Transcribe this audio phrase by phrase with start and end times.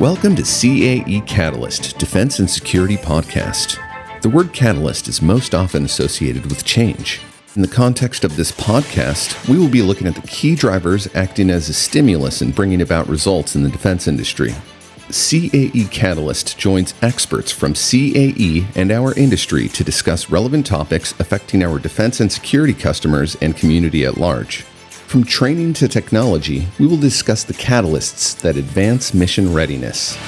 [0.00, 3.80] Welcome to CAE Catalyst, Defense and Security Podcast.
[4.22, 7.20] The word catalyst is most often associated with change.
[7.56, 11.50] In the context of this podcast, we will be looking at the key drivers acting
[11.50, 14.54] as a stimulus in bringing about results in the defense industry.
[15.10, 21.80] CAE Catalyst joins experts from CAE and our industry to discuss relevant topics affecting our
[21.80, 24.64] defense and security customers and community at large.
[25.08, 30.18] From training to technology, we will discuss the catalysts that advance mission readiness.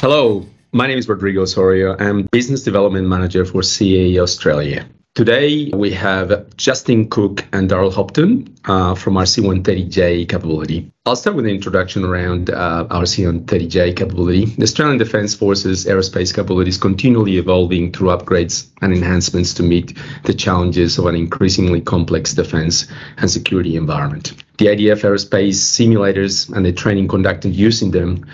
[0.00, 1.96] Hello, my name is Rodrigo Osorio.
[2.00, 4.84] I'm Business Development Manager for CAE Australia.
[5.16, 10.92] Today, we have Justin Cook and Daryl Hopton uh, from our C-130J capability.
[11.04, 14.44] I'll start with an introduction around uh, our C-130J capability.
[14.44, 19.98] The Australian Defence Forces aerospace capability is continually evolving through upgrades and enhancements to meet
[20.24, 22.86] the challenges of an increasingly complex defence
[23.16, 24.32] and security environment.
[24.58, 28.26] The ADF aerospace simulators and the training conducted using them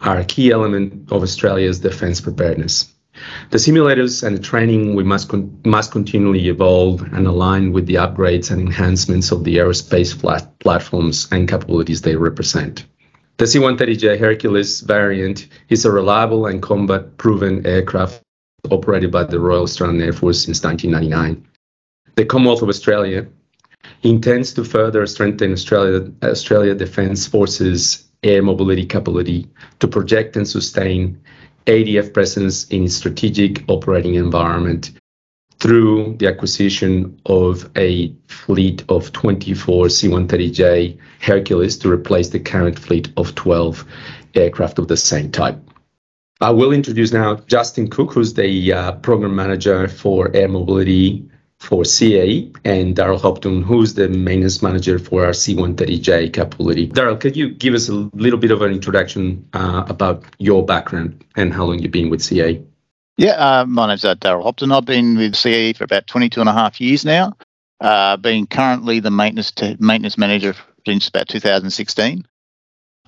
[0.00, 2.93] are a key element of Australia's defence preparedness.
[3.50, 7.94] The simulators and the training we must con- must continually evolve and align with the
[7.94, 12.84] upgrades and enhancements of the aerospace flat- platforms and capabilities they represent.
[13.36, 18.22] The C-130J Hercules variant is a reliable and combat-proven aircraft
[18.70, 21.44] operated by the Royal Australian Air Force since 1999.
[22.16, 23.26] The Commonwealth of Australia
[24.02, 29.46] intends to further strengthen Australia, Australia Defence Forces air mobility capability
[29.80, 31.20] to project and sustain
[31.66, 34.92] ADF presence in strategic operating environment
[35.60, 43.10] through the acquisition of a fleet of 24 C-130J Hercules to replace the current fleet
[43.16, 43.84] of 12
[44.34, 45.58] aircraft of the same type.
[46.40, 51.26] I will introduce now Justin Cook, who's the uh, program manager for air mobility
[51.64, 56.88] for CAE, and Daryl Hopton, who's the maintenance manager for our C130J capability.
[56.88, 61.24] Daryl, could you give us a little bit of an introduction uh, about your background
[61.36, 62.64] and how long you've been with CAE?
[63.16, 64.72] Yeah, uh, my name's uh, Daryl Hopton.
[64.72, 67.36] I've been with CAE for about 22 and a half years now,
[67.80, 72.26] uh, being currently the maintenance te- maintenance manager since about 2016.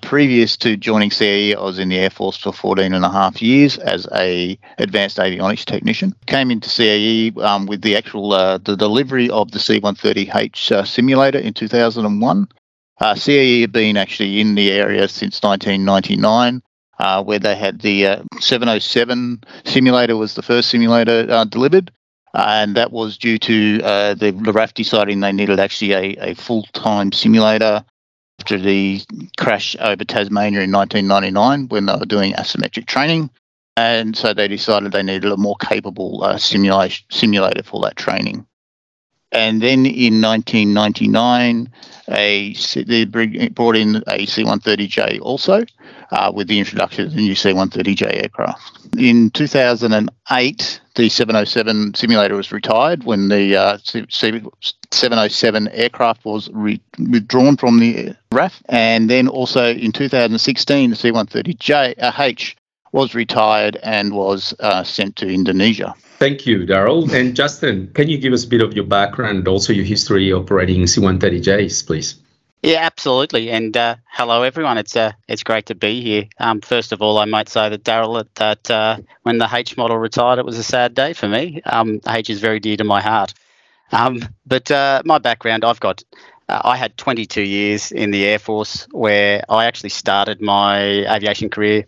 [0.02, 3.42] Previous to joining CAE, I was in the Air Force for 14 and a half
[3.42, 6.14] years as a advanced avionics technician.
[6.26, 11.38] Came into CAE um, with the actual uh, the delivery of the C-130H uh, simulator
[11.38, 12.48] in 2001.
[13.00, 16.62] Uh, CAE had been actually in the area since 1999.
[16.98, 21.90] Uh, where they had the uh, 707 simulator was the first simulator uh, delivered,
[22.32, 26.34] and that was due to uh, the, the RAAF deciding they needed actually a, a
[26.34, 27.84] full-time simulator
[28.46, 29.02] after the
[29.36, 33.28] crash over Tasmania in 1999 when they were doing asymmetric training.
[33.76, 38.46] And so they decided they needed a more capable uh, simulation, simulator for that training.
[39.36, 41.70] And then in 1999,
[42.08, 42.54] a,
[42.86, 45.62] they brought in a C-130J also
[46.10, 48.96] uh, with the introduction of the new C-130J aircraft.
[48.96, 56.80] In 2008, the 707 simulator was retired when the uh, 707 aircraft was re-
[57.10, 58.54] withdrawn from the RAAF.
[58.70, 62.56] And then also in 2016, the C-130J uh, H
[62.92, 65.94] was retired and was uh, sent to Indonesia.
[66.18, 67.12] Thank you, Daryl.
[67.16, 70.32] And Justin, can you give us a bit of your background and also your history
[70.32, 72.16] operating C-130Js, please?
[72.62, 73.50] Yeah, absolutely.
[73.50, 74.78] And uh, hello, everyone.
[74.78, 76.24] It's uh, it's great to be here.
[76.38, 79.98] Um, first of all, I might say that Daryl, that uh, when the H model
[79.98, 81.60] retired, it was a sad day for me.
[81.64, 83.34] Um, H is very dear to my heart.
[83.92, 86.02] Um, but uh, my background, I've got,
[86.48, 90.80] uh, I had 22 years in the Air Force where I actually started my
[91.14, 91.86] aviation career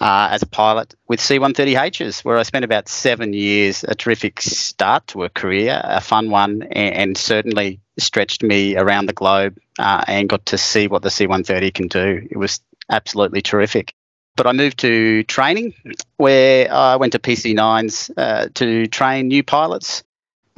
[0.00, 5.06] uh, as a pilot with C-130Hs, where I spent about seven years, a terrific start
[5.08, 10.04] to a career, a fun one, and, and certainly stretched me around the globe uh,
[10.06, 12.26] and got to see what the C-130 can do.
[12.30, 13.94] It was absolutely terrific.
[14.36, 15.74] But I moved to training,
[16.18, 20.04] where I went to PC9s uh, to train new pilots,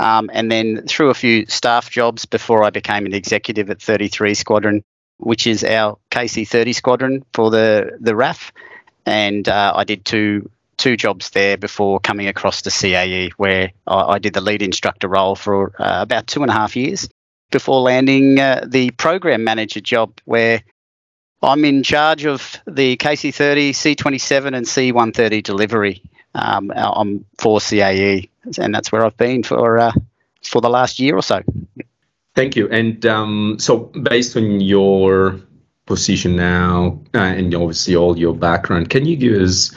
[0.00, 4.34] um, and then through a few staff jobs before I became an executive at 33
[4.34, 4.82] Squadron,
[5.18, 8.50] which is our KC-30 squadron for the the RAAF
[9.08, 14.02] and uh, I did two two jobs there before coming across to CAE, where I,
[14.02, 17.08] I did the lead instructor role for uh, about two and a half years
[17.50, 20.62] before landing uh, the program manager job, where
[21.42, 26.02] I'm in charge of the KC30, C27, and C130 delivery.
[26.34, 28.28] Um, I'm for CAE,
[28.58, 29.92] and that's where I've been for uh,
[30.44, 31.42] for the last year or so.
[32.34, 32.68] Thank you.
[32.68, 35.40] And um, so, based on your
[35.88, 39.74] position now uh, and obviously all your background, can you give us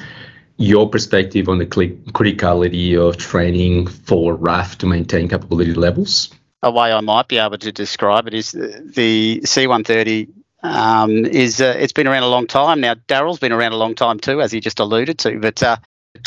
[0.57, 6.29] your perspective on the criticality of training for RAAF to maintain capability levels?
[6.61, 10.29] A way I might be able to describe it is the C-130
[10.63, 12.93] um, is uh, it's been around a long time now.
[12.93, 15.39] Daryl's been around a long time too, as he just alluded to.
[15.39, 15.77] But uh,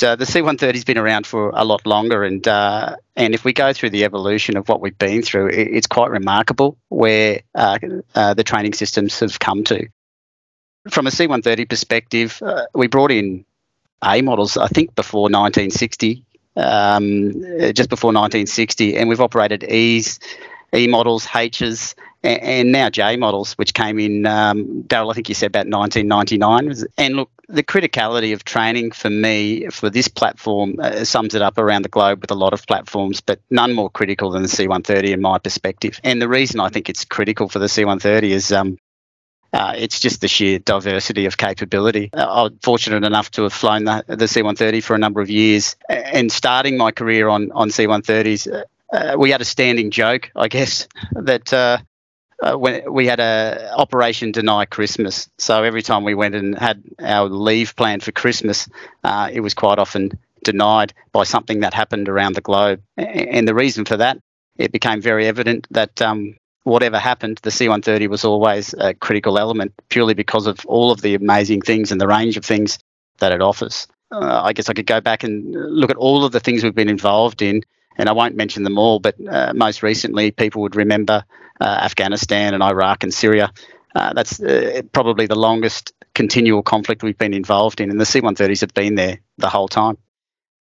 [0.03, 3.53] uh, the C130 has been around for a lot longer, and uh, and if we
[3.53, 7.79] go through the evolution of what we've been through, it, it's quite remarkable where uh,
[8.15, 9.87] uh, the training systems have come to.
[10.91, 13.45] From a C130 perspective, uh, we brought in
[14.05, 16.25] A models, I think, before 1960,
[16.57, 17.33] um,
[17.73, 20.21] just before 1960, and we've operated E's,
[20.75, 25.35] E models, H's, and now J models, which came in, um, Daryl, I think you
[25.35, 26.89] said about 1999.
[26.97, 31.59] And look, the criticality of training for me for this platform uh, sums it up
[31.59, 35.13] around the globe with a lot of platforms, but none more critical than the C130
[35.13, 36.01] in my perspective.
[36.03, 38.79] And the reason I think it's critical for the C130 is um,
[39.53, 42.11] uh, it's just the sheer diversity of capability.
[42.13, 45.77] Uh, I'm fortunate enough to have flown the, the C130 for a number of years,
[45.89, 50.49] and starting my career on on C130s, uh, uh, we had a standing joke, I
[50.49, 51.53] guess, that
[52.45, 55.29] uh, when we had a Operation Deny Christmas.
[55.39, 58.69] So every time we went and had our leave planned for Christmas,
[59.03, 62.83] uh, it was quite often denied by something that happened around the globe.
[62.99, 64.19] And the reason for that,
[64.57, 69.73] it became very evident that um, whatever happened, the C-130 was always a critical element
[69.89, 72.79] purely because of all of the amazing things and the range of things
[73.21, 73.89] that it offers.
[74.13, 76.75] Uh, I guess I could go back and look at all of the things we've
[76.75, 77.63] been involved in
[77.97, 81.25] and I won't mention them all, but uh, most recently, people would remember
[81.61, 83.53] Afghanistan and Iraq and Syria.
[83.95, 88.61] Uh, that's uh, probably the longest continual conflict we've been involved in, and the C-130s
[88.61, 89.97] have been there the whole time.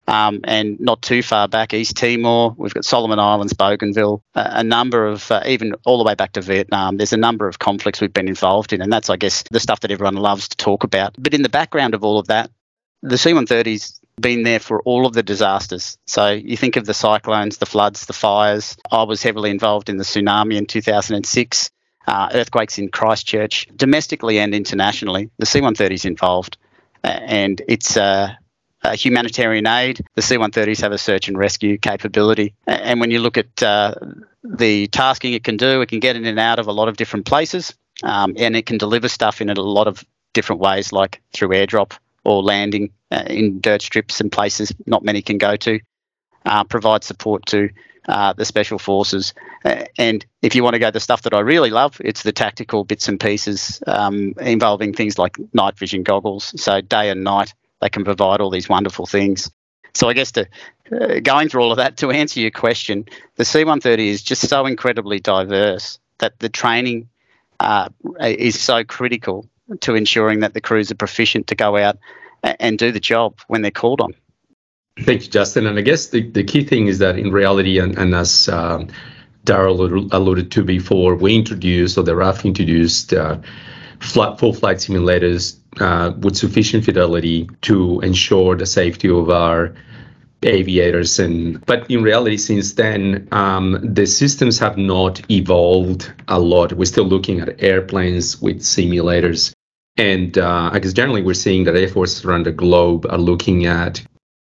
[0.06, 4.62] Um, and not too far back, East Timor, we've got Solomon Islands, Bougainville, uh, a
[4.62, 8.00] number of, uh, even all the way back to Vietnam, there's a number of conflicts
[8.00, 8.82] we've been involved in.
[8.82, 11.14] And that's, I guess, the stuff that everyone loves to talk about.
[11.18, 12.50] But in the background of all of that,
[13.02, 15.98] the C 130s been there for all of the disasters.
[16.06, 18.76] So you think of the cyclones, the floods, the fires.
[18.90, 21.70] I was heavily involved in the tsunami in 2006,
[22.06, 25.30] uh, earthquakes in Christchurch, domestically and internationally.
[25.38, 26.56] The C-130 is involved,
[27.02, 28.34] uh, and it's uh,
[28.92, 30.00] humanitarian aid.
[30.14, 33.94] The C-130s have a search and rescue capability, and when you look at uh,
[34.44, 36.96] the tasking it can do, it can get in and out of a lot of
[36.96, 41.22] different places, um, and it can deliver stuff in a lot of different ways, like
[41.32, 42.90] through airdrop or landing
[43.26, 45.80] in dirt strips and places not many can go to,
[46.44, 47.70] uh, provide support to
[48.08, 49.32] uh, the special forces.
[49.64, 52.32] Uh, and if you want to go the stuff that I really love, it's the
[52.32, 56.52] tactical bits and pieces um, involving things like night vision goggles.
[56.60, 59.50] So day and night, they can provide all these wonderful things.
[59.94, 60.48] So I guess to
[60.92, 63.06] uh, going through all of that to answer your question,
[63.36, 67.08] the C-130 is just so incredibly diverse that the training
[67.60, 67.88] uh,
[68.20, 69.48] is so critical
[69.80, 71.96] to ensuring that the crews are proficient to go out
[72.60, 74.14] and do the job when they're called on.
[75.00, 75.66] Thank you, Justin.
[75.66, 78.88] And I guess the, the key thing is that in reality, and, and as um,
[79.44, 83.38] Daryl alluded to before, we introduced, or the RAAF introduced, uh,
[84.00, 89.74] flight, full flight simulators uh, with sufficient fidelity to ensure the safety of our
[90.44, 96.74] aviators and but in reality since then um, the systems have not evolved a lot
[96.74, 99.53] we're still looking at airplanes with simulators
[99.96, 103.66] and uh, I guess generally we're seeing that air forces around the globe are looking
[103.66, 104.04] at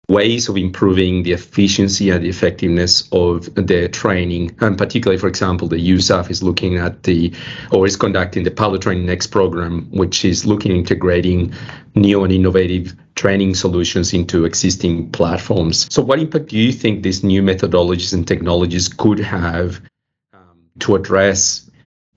[0.10, 4.56] ways of improving the efficiency and the effectiveness of their training.
[4.60, 7.32] And particularly, for example, the USAF is looking at the,
[7.72, 11.54] or is conducting the Pilot Training Next program, which is looking integrating
[11.96, 15.88] new and innovative training solutions into existing platforms.
[15.94, 19.82] So, what impact do you think these new methodologies and technologies could have
[20.34, 21.69] um, to address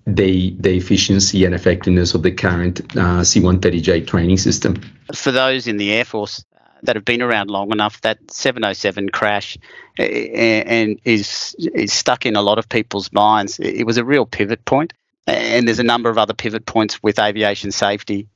[0.07, 4.81] the the efficiency and effectiveness of the current uh, C-130J training system?
[5.15, 9.11] For those in the Air Force uh, that have been around long enough, that 707
[9.11, 9.57] crash
[9.99, 13.59] uh, and is is stuck in a lot of people's minds.
[13.61, 14.93] It was a real pivot point,
[15.27, 18.29] and there's a number of other pivot points with aviation safety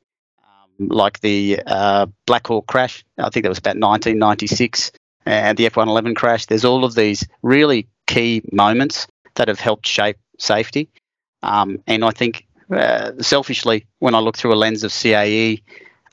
[0.78, 3.04] like the uh, Black Hawk crash.
[3.18, 4.92] I think that was about 1996,
[5.24, 6.46] and the F111 crash.
[6.46, 10.88] There's all of these really key moments that have helped shape safety.
[11.42, 15.62] Um, and I think, uh, selfishly, when I look through a lens of CAE,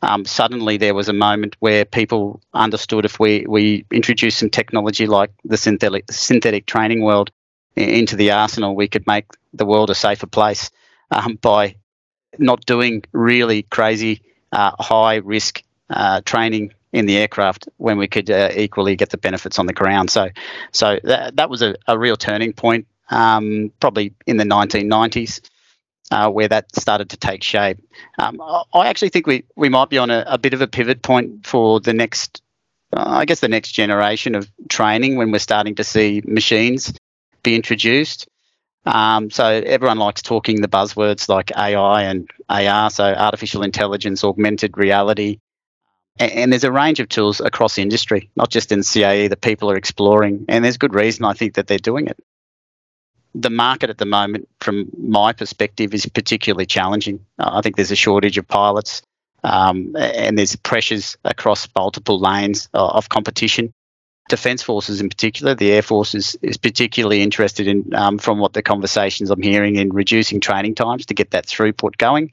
[0.02, 5.08] um, suddenly there was a moment where people understood if we, we introduced some technology
[5.08, 7.32] like the synthetic, synthetic training world
[7.76, 10.70] into the arsenal, we could make the world a safer place
[11.12, 11.76] um, by
[12.38, 18.30] not doing really crazy uh, high risk uh, training in the aircraft when we could
[18.30, 20.12] uh, equally get the benefits on the ground.
[20.12, 20.30] So,
[20.72, 25.42] so that, that was a, a real turning point, um, probably in the 1990s.
[26.12, 27.78] Uh, where that started to take shape.
[28.20, 28.40] Um,
[28.74, 31.48] I actually think we, we might be on a, a bit of a pivot point
[31.48, 32.44] for the next,
[32.96, 36.94] uh, I guess, the next generation of training when we're starting to see machines
[37.42, 38.28] be introduced.
[38.86, 44.78] Um, so everyone likes talking the buzzwords like AI and AR, so artificial intelligence, augmented
[44.78, 45.40] reality.
[46.20, 49.72] And, and there's a range of tools across industry, not just in CAE, that people
[49.72, 50.46] are exploring.
[50.50, 52.18] And there's good reason I think that they're doing it.
[53.36, 57.26] The market at the moment, from my perspective, is particularly challenging.
[57.40, 59.02] I think there's a shortage of pilots,
[59.44, 63.74] um, and there's pressures across multiple lanes of competition.
[64.30, 68.54] Defence forces, in particular, the Air Force is, is particularly interested in, um, from what
[68.54, 72.32] the conversations I'm hearing, in reducing training times to get that throughput going,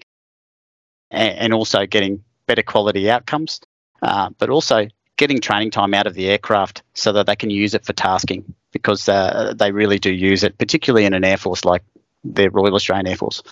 [1.10, 3.60] and, and also getting better quality outcomes,
[4.02, 4.86] uh, but also
[5.20, 8.54] getting training time out of the aircraft so that they can use it for tasking
[8.72, 11.82] because uh, they really do use it, particularly in an air force like
[12.24, 13.42] the Royal Australian Air Force.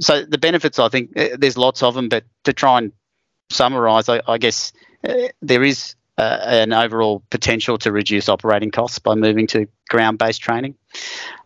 [0.00, 2.92] So the benefits, I think, uh, there's lots of them, but to try and
[3.50, 4.72] summarise, I, I guess
[5.06, 10.40] uh, there is uh, an overall potential to reduce operating costs by moving to ground-based
[10.40, 10.74] training.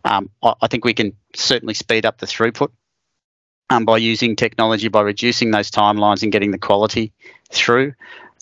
[0.05, 2.71] Um, I, I, think we can certainly speed up the throughput
[3.69, 7.11] um, by using technology, by reducing those timelines and getting the quality
[7.51, 7.93] through.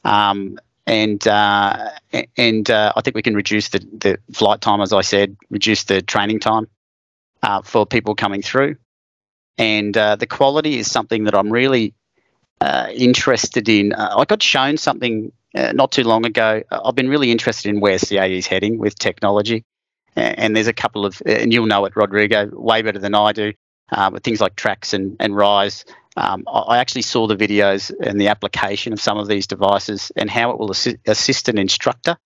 [0.04, 1.92] Um, and uh,
[2.36, 5.84] and uh, I think we can reduce the, the flight time, as I said, reduce
[5.84, 6.68] the training time
[7.44, 8.78] uh, for people coming through.
[9.58, 11.94] And uh, the quality is something that I'm really
[12.60, 13.94] uh, interested in.
[13.94, 16.64] Uh, I got shown something not too long ago.
[16.72, 19.66] I've been really interested in where CAE is heading with technology.
[20.16, 23.54] And there's a couple of, and you'll know it, Rodrigo, way better than I do,
[24.12, 25.86] with things like Trax and, and RISE.
[26.18, 30.30] Um, I actually saw the videos and the application of some of these devices and
[30.30, 32.18] how it will assist, assist an instructor,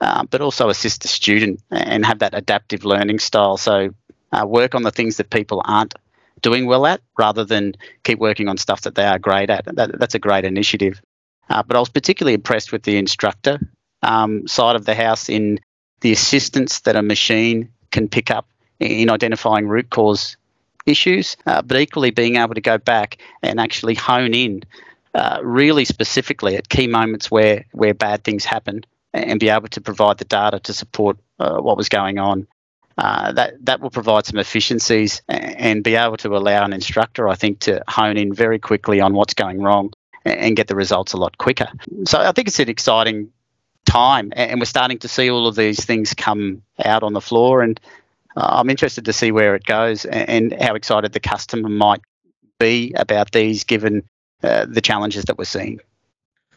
[0.00, 3.56] uh, but also assist a student and have that adaptive learning style.
[3.56, 3.90] So
[4.32, 5.94] uh, work on the things that people aren't
[6.42, 9.64] doing well at rather than keep working on stuff that they are great at.
[9.64, 11.00] That, that's a great initiative.
[11.48, 13.58] Uh, but I was particularly impressed with the instructor
[14.02, 15.60] um, side of the house in
[16.00, 20.36] the assistance that a machine can pick up in identifying root cause
[20.88, 24.62] issues, uh, but equally being able to go back and actually hone in
[25.14, 29.80] uh, really specifically at key moments where, where bad things happen and be able to
[29.80, 32.46] provide the data to support uh, what was going on.
[32.98, 37.36] Uh, that that will provide some efficiencies and be able to allow an instructor, I
[37.36, 39.92] think, to hone in very quickly on what's going wrong
[40.24, 41.68] and get the results a lot quicker.
[42.06, 43.30] So I think it's an exciting
[43.84, 47.62] time, and we're starting to see all of these things come out on the floor.
[47.62, 47.80] And
[48.40, 52.00] I'm interested to see where it goes and how excited the customer might
[52.58, 54.02] be about these, given
[54.42, 55.80] uh, the challenges that we're seeing.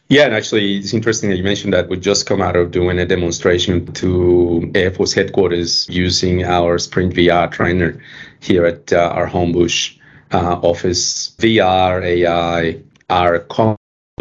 [0.10, 3.00] Yeah, and actually, it's interesting that you mentioned that we just come out of doing
[3.00, 7.98] a demonstration to Air Force headquarters using our Sprint VR trainer
[8.42, 9.98] here at uh, our Homebush
[10.34, 11.30] uh, office.
[11.38, 13.40] VR, AI, are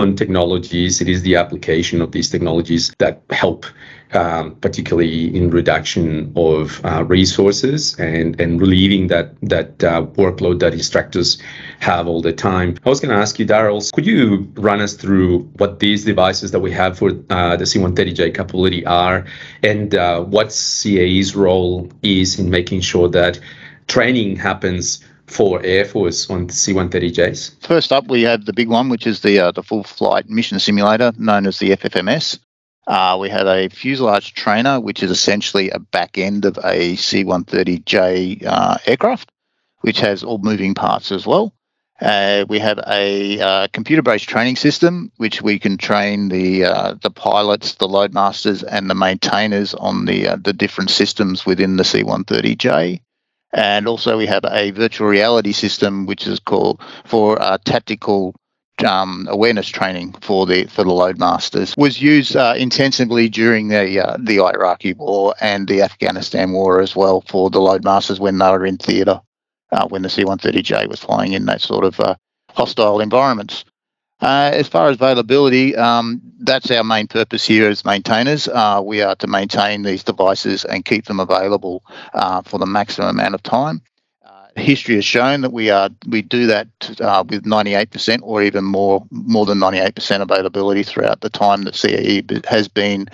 [0.00, 1.00] common technologies.
[1.02, 3.66] It is the application of these technologies that help,
[4.14, 10.72] um, particularly in reduction of uh, resources and, and relieving that that uh, workload that
[10.72, 11.38] instructors
[11.80, 12.76] have all the time.
[12.86, 16.50] I was going to ask you, Daryl, could you run us through what these devices
[16.52, 19.26] that we have for uh, the C-130J capability are
[19.62, 23.38] and uh, what CAE's role is in making sure that
[23.86, 27.64] training happens for Air Force on C-130Js?
[27.64, 30.58] First up, we have the big one, which is the uh, the full flight mission
[30.58, 32.38] simulator, known as the FFMS.
[32.86, 38.44] Uh, we had a fuselage trainer, which is essentially a back end of a C-130J
[38.44, 39.30] uh, aircraft,
[39.82, 41.54] which has all moving parts as well.
[42.00, 47.10] Uh, we have a uh, computer-based training system, which we can train the uh, the
[47.10, 53.00] pilots, the loadmasters, and the maintainers on the the different systems within the C-130J.
[53.52, 58.34] And also, we have a virtual reality system, which is called for uh, tactical
[58.84, 61.76] um, awareness training for the for the loadmasters.
[61.76, 66.94] Was used uh, intensively during the uh, the Iraqi war and the Afghanistan war as
[66.94, 69.20] well for the loadmasters when they were in theatre,
[69.72, 72.14] uh, when the C-130J was flying in that sort of uh,
[72.54, 73.64] hostile environments.
[74.22, 78.48] Uh, as far as availability, um, that's our main purpose here as maintainers.
[78.48, 83.08] Uh, we are to maintain these devices and keep them available uh, for the maximum
[83.08, 83.80] amount of time.
[84.22, 86.68] Uh, history has shown that we are we do that
[87.00, 92.44] uh, with 98% or even more more than 98% availability throughout the time that CAE
[92.44, 93.08] has been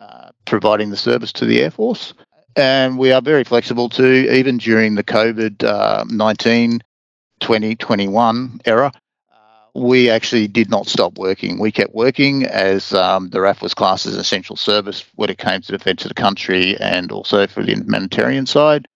[0.00, 2.14] uh, providing the service to the Air Force.
[2.56, 6.80] And we are very flexible too, even during the COVID 19
[7.40, 8.90] 2021 era
[9.74, 11.58] we actually did not stop working.
[11.58, 15.38] We kept working as um, the RAAF was classed as an essential service when it
[15.38, 18.88] came to defence of the country and also for the humanitarian side.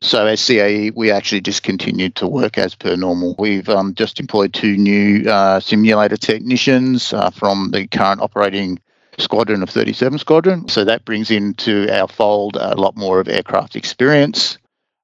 [0.00, 3.34] So as CAE, we actually just continued to work as per normal.
[3.38, 8.78] We've um, just employed two new uh, simulator technicians uh, from the current operating
[9.18, 10.68] squadron of 37 Squadron.
[10.68, 14.58] So that brings into our fold a lot more of aircraft experience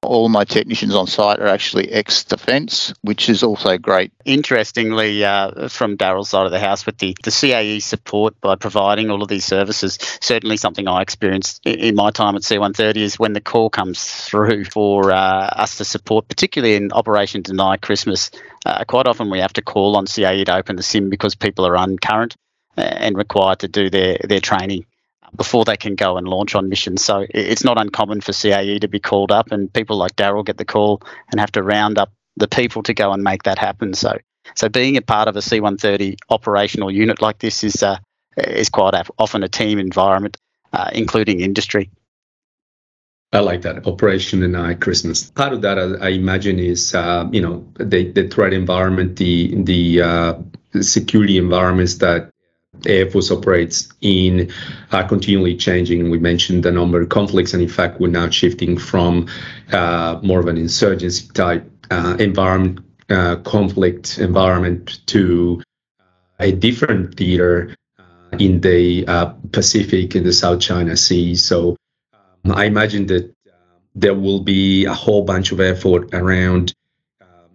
[0.05, 4.11] All my technicians on site are actually ex defence, which is also great.
[4.23, 9.09] Interestingly, uh, from Daryl's side of the house, with the, the CAE support by providing
[9.09, 13.33] all of these services, certainly something I experienced in my time at C130 is when
[13.33, 18.31] the call comes through for uh, us to support, particularly in Operation Deny Christmas.
[18.65, 21.65] Uh, quite often we have to call on CAE to open the sim because people
[21.65, 22.35] are uncurrent
[22.77, 24.85] uh, and required to do their, their training
[25.35, 27.03] before they can go and launch on missions.
[27.03, 30.57] So it's not uncommon for CAE to be called up, and people like Daryl get
[30.57, 31.01] the call
[31.31, 33.93] and have to round up the people to go and make that happen.
[33.93, 34.17] So,
[34.55, 37.97] so being a part of a C-130 operational unit like this is uh,
[38.37, 40.37] is quite often a team environment,
[40.73, 41.89] uh, including industry.
[43.33, 45.29] I like that Operation Deny Christmas.
[45.31, 50.01] Part of that, I, imagine, is uh, you know the the threat environment, the the
[50.01, 50.33] uh,
[50.81, 52.29] security environments that
[52.85, 54.51] Air Force operates in
[54.91, 56.09] are continually changing.
[56.09, 59.27] We mentioned the number of conflicts, and in fact, we're now shifting from
[59.71, 62.79] uh, more of an insurgency type uh, environment,
[63.09, 65.61] uh, conflict environment, to
[66.39, 71.35] a different theater uh, in the uh, Pacific, in the South China Sea.
[71.35, 71.77] So
[72.43, 73.51] um, I imagine that uh,
[73.95, 76.73] there will be a whole bunch of effort around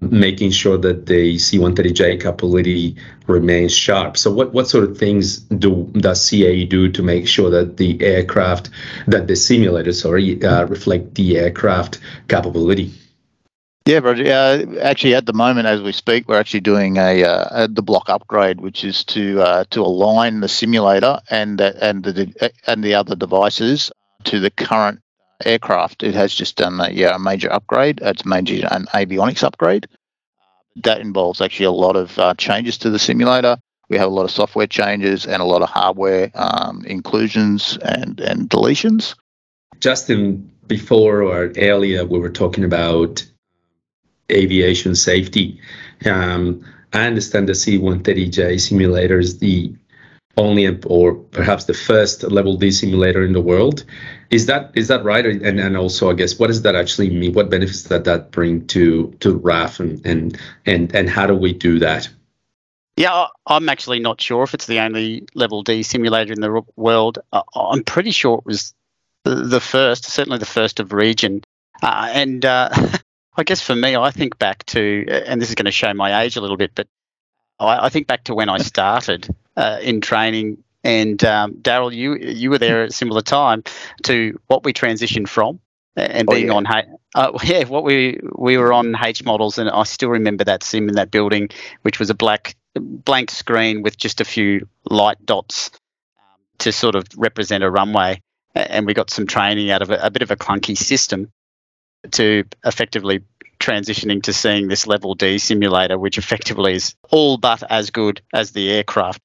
[0.00, 4.16] making sure that the C-130J capability remains sharp.
[4.16, 8.00] So what, what sort of things do does CAE do to make sure that the
[8.02, 8.70] aircraft,
[9.06, 12.92] that the simulators, sorry, uh, reflect the aircraft capability?
[13.86, 14.24] Yeah, Roger.
[14.24, 17.82] Uh, actually, at the moment, as we speak, we're actually doing a, uh, a the
[17.82, 22.94] block upgrade, which is to uh, to align the simulator and and the and the
[22.94, 23.90] other devices
[24.24, 25.00] to the current
[25.44, 26.02] aircraft.
[26.02, 28.00] It has just done a, yeah, a major upgrade.
[28.02, 29.88] It's major an avionics upgrade.
[30.76, 33.58] That involves actually a lot of uh, changes to the simulator.
[33.88, 38.20] We have a lot of software changes and a lot of hardware um, inclusions and,
[38.20, 39.16] and deletions.
[39.80, 43.26] Justin, before or earlier, we were talking about
[44.30, 45.60] aviation safety.
[46.06, 49.74] Um, I understand the C-130J simulator is the
[50.36, 53.84] only or perhaps the first level D simulator in the world.
[54.30, 55.26] Is that is that right?
[55.26, 57.32] And and also, I guess, what does that actually mean?
[57.32, 61.52] What benefits that that bring to to RAAF and and and and how do we
[61.52, 62.08] do that?
[62.96, 67.18] Yeah, I'm actually not sure if it's the only level D simulator in the world.
[67.54, 68.74] I'm pretty sure it was
[69.24, 71.42] the first, certainly the first of region.
[71.82, 72.68] Uh, and uh,
[73.36, 76.22] I guess for me, I think back to, and this is going to show my
[76.22, 76.88] age a little bit, but
[77.60, 80.64] I, I think back to when I started uh, in training.
[80.82, 83.62] And um, Daryl, you you were there at a similar time
[84.04, 85.60] to what we transitioned from
[85.96, 86.54] and oh, being yeah.
[86.54, 86.66] on
[87.14, 90.88] uh, yeah what we we were on H models and I still remember that sim
[90.88, 91.50] in that building
[91.82, 95.70] which was a black blank screen with just a few light dots
[96.18, 98.20] um, to sort of represent a runway
[98.54, 101.30] and we got some training out of a, a bit of a clunky system
[102.12, 103.20] to effectively
[103.60, 108.50] transitioning to seeing this level D simulator, which effectively is all but as good as
[108.50, 109.20] the aircraft.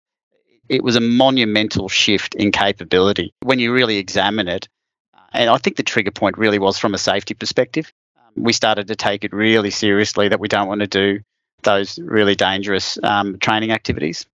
[0.68, 4.68] It was a monumental shift in capability when you really examine it.
[5.34, 7.92] And I think the trigger point really was from a safety perspective.
[8.36, 11.20] We started to take it really seriously that we don't want to do
[11.64, 14.26] those really dangerous um, training activities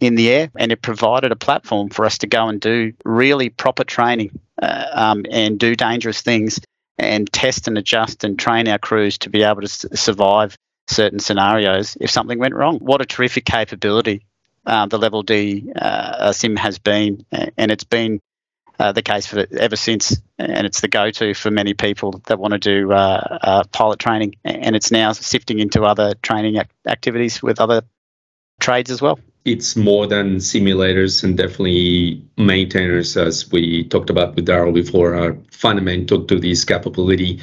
[0.00, 3.48] in the air, and it provided a platform for us to go and do really
[3.48, 6.60] proper training uh, um, and do dangerous things
[6.98, 10.56] and test and adjust and train our crews to be able to survive
[10.88, 12.78] certain scenarios if something went wrong.
[12.78, 14.24] What a terrific capability
[14.64, 18.20] uh, the Level D uh, sim has been, and it's been
[18.78, 22.52] uh, the case for ever since, and it's the go-to for many people that want
[22.52, 27.42] to do uh, uh, pilot training, and it's now sifting into other training ac- activities
[27.42, 27.82] with other
[28.60, 34.46] trades as well it's more than simulators and definitely maintainers, as we talked about with
[34.46, 37.40] Daryl before, are fundamental to this capability.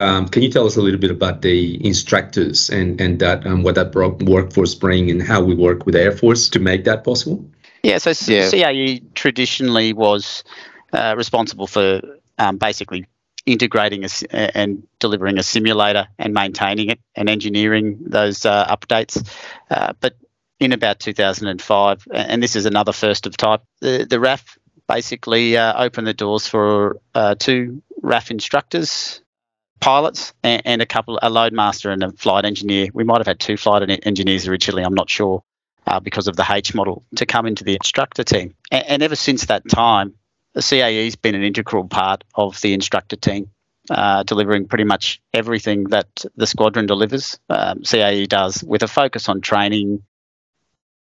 [0.00, 3.62] Um, can you tell us a little bit about the instructors and, and that and
[3.62, 7.48] what that workforce bring and how we work with Air Force to make that possible?
[7.82, 8.50] Yeah, so yeah.
[8.50, 10.42] CAE traditionally was
[10.92, 12.00] uh, responsible for
[12.38, 13.06] um, basically
[13.46, 19.26] integrating a, and delivering a simulator and maintaining it and engineering those uh, updates.
[19.70, 20.14] Uh, but
[20.60, 23.62] in about 2005, and this is another first of type.
[23.80, 29.22] The, the RAAF basically uh, opened the doors for uh, two RAAF instructors,
[29.80, 32.88] pilots, and, and, a couple, a loadmaster and a flight engineer.
[32.92, 34.84] We might have had two flight engineers originally.
[34.84, 35.42] I'm not sure
[35.86, 38.54] uh, because of the H model to come into the instructor team.
[38.70, 40.14] And, and ever since that time,
[40.52, 43.50] the CAE has been an integral part of the instructor team.
[43.88, 47.40] Uh, delivering pretty much everything that the squadron delivers.
[47.48, 50.04] Um, CAE does with a focus on training,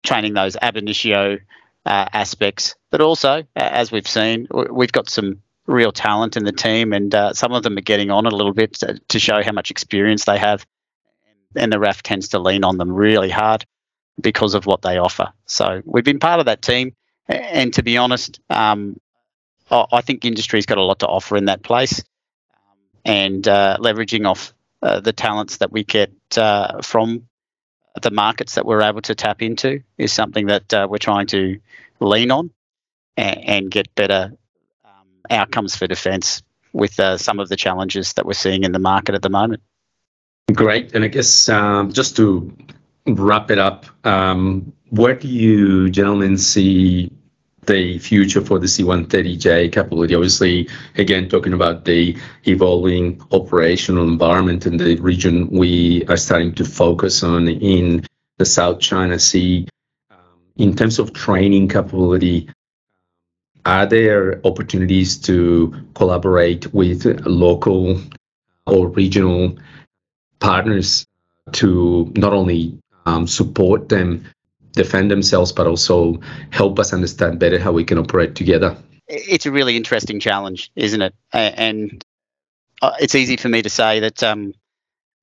[0.03, 1.39] training those ab initio
[1.87, 2.75] uh, aspects.
[2.91, 7.33] But also, as we've seen, we've got some real talent in the team, and uh,
[7.33, 8.75] some of them are getting on a little bit
[9.09, 10.67] to, show how much experience they have.
[11.57, 13.65] And the RAAF tends to lean on them really hard
[14.21, 15.33] because of what they offer.
[15.47, 16.95] So we've been part of that team,
[17.29, 19.01] and to be honest, um,
[19.71, 22.03] I think industry's got a lot to offer in that place,
[23.05, 27.29] and uh, leveraging off uh, the talents that we get uh, from
[28.01, 31.61] the markets that we're able to tap into is something that uh, we're trying to
[32.01, 32.51] lean on
[33.17, 34.33] and, and get better
[34.85, 38.79] um, outcomes for defence with uh, some of the challenges that we're seeing in the
[38.79, 39.63] market at the moment.
[40.53, 40.95] Great.
[40.95, 42.57] And I guess um, just to
[43.07, 47.13] wrap it up, um, where do you gentlemen see
[47.67, 50.15] the future for the C-130J capability?
[50.15, 56.65] Obviously, again, talking about the evolving operational environment in the region we are starting to
[56.65, 58.05] focus on in
[58.39, 59.67] the South China Sea.
[60.11, 60.19] Um,
[60.57, 62.49] in terms of training capability,
[63.67, 68.01] are there opportunities to collaborate with local
[68.67, 69.59] or regional
[70.39, 71.05] partners
[71.53, 74.25] to not only um, support them
[74.73, 78.77] defend themselves, but also help us understand better how we can operate together.
[79.09, 81.15] It's a really interesting challenge, isn't it?
[81.33, 82.05] And
[82.81, 84.55] uh, it's easy for me to say that um,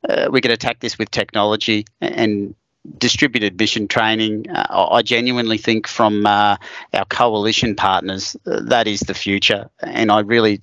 [0.08, 2.56] uh, we can attack this with technology and
[2.98, 4.50] distributed mission training.
[4.50, 6.58] Uh, I genuinely think from uh,
[6.94, 10.62] our coalition partners uh, that is the future, and I really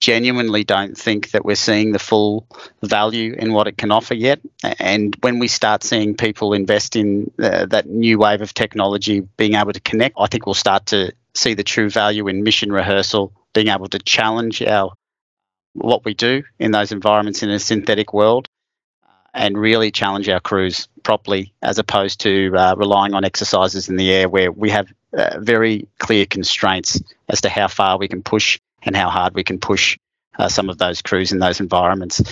[0.00, 2.46] genuinely don't think that we're seeing the full
[2.82, 4.40] value in what it can offer yet.
[4.78, 9.54] And when we start seeing people invest in uh, that new wave of technology, being
[9.54, 13.32] able to connect, I think we'll start to see the true value in mission rehearsal,
[13.54, 14.92] being able to challenge our
[15.74, 18.48] what we do in those environments in a synthetic world
[19.04, 23.96] uh, and really challenge our crews properly as opposed to uh, relying on exercises in
[23.96, 28.22] the air where we have uh, very clear constraints as to how far we can
[28.22, 29.98] push and how hard we can push
[30.38, 32.22] uh, some of those crews in those environments.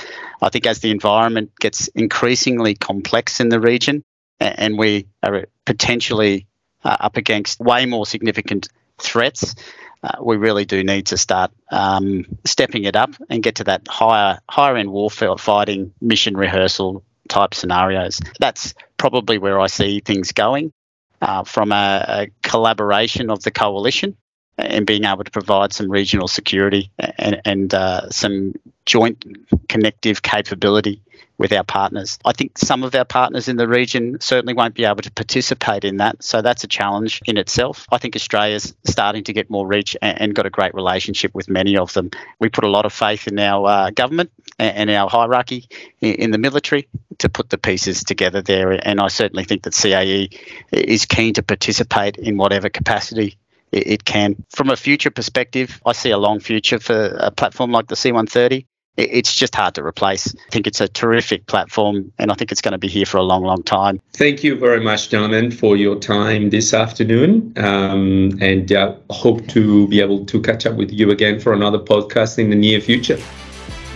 [0.40, 4.04] I think as the environment gets increasingly complex in the region
[4.38, 6.46] and we are potentially
[6.84, 9.54] uh, up against way more significant threats,
[10.02, 13.88] uh, we really do need to start um, stepping it up and get to that
[13.88, 18.20] higher higher end warfare fighting mission rehearsal type scenarios.
[18.38, 20.72] That's probably where I see things going
[21.20, 24.16] uh, from a, a collaboration of the coalition
[24.58, 29.24] and being able to provide some regional security and, and uh, some joint
[29.68, 31.02] connective capability
[31.38, 32.18] with our partners.
[32.24, 35.84] I think some of our partners in the region certainly won't be able to participate
[35.84, 37.86] in that, so that's a challenge in itself.
[37.92, 41.48] I think Australia's starting to get more reach and, and got a great relationship with
[41.48, 42.10] many of them.
[42.38, 45.68] We put a lot of faith in our uh, government and, and our hierarchy
[46.00, 46.88] in, in the military
[47.18, 50.38] to put the pieces together there, and I certainly think that CAE
[50.72, 53.36] is keen to participate in whatever capacity
[53.76, 54.36] it, it can.
[54.50, 58.66] From a future perspective, I see a long future for a platform like the C130
[58.96, 60.34] it's just hard to replace.
[60.34, 63.18] I think it's a terrific platform and I think it's going to be here for
[63.18, 64.00] a long, long time.
[64.14, 67.52] Thank you very much, gentlemen, for your time this afternoon.
[67.56, 71.78] Um, and uh, hope to be able to catch up with you again for another
[71.78, 73.18] podcast in the near future.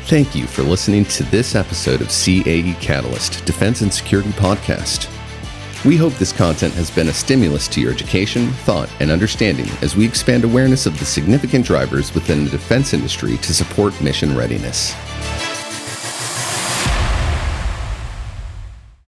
[0.05, 5.09] Thank you for listening to this episode of CAE Catalyst Defense and Security Podcast.
[5.83, 9.97] We hope this content has been a stimulus to your education, thought, and understanding as
[9.97, 14.95] we expand awareness of the significant drivers within the defense industry to support mission readiness.